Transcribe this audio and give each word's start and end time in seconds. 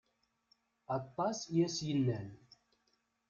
Atas 0.95 1.39
i 1.55 1.57
as-yennan. 1.65 2.27